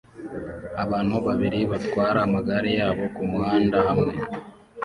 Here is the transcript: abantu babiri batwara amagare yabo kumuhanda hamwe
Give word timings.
abantu 0.83 1.15
babiri 1.25 1.59
batwara 1.71 2.19
amagare 2.27 2.69
yabo 2.79 3.03
kumuhanda 3.15 3.77
hamwe 3.87 4.13